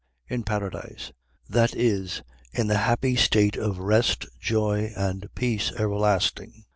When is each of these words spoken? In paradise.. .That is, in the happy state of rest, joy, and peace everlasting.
In 0.27 0.41
paradise.. 0.41 1.11
.That 1.47 1.75
is, 1.75 2.23
in 2.51 2.65
the 2.65 2.77
happy 2.79 3.15
state 3.15 3.55
of 3.55 3.77
rest, 3.77 4.25
joy, 4.39 4.93
and 4.97 5.29
peace 5.35 5.71
everlasting. 5.77 6.65